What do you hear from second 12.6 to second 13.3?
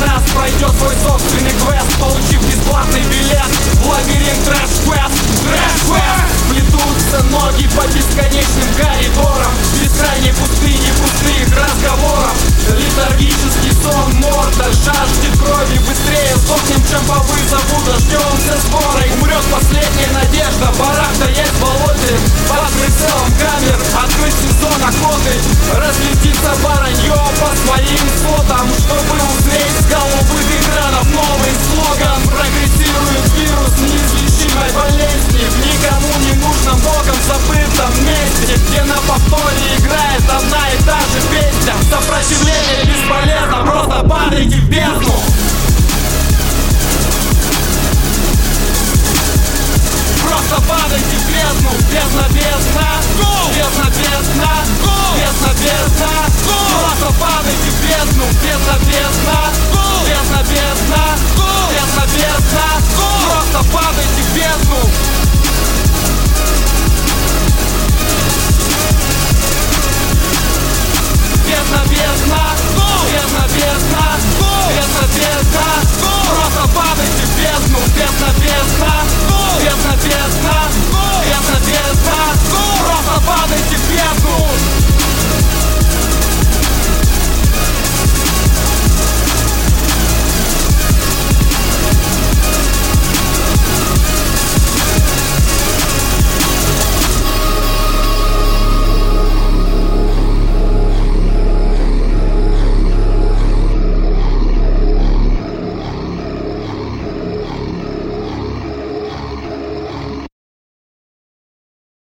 Летаргический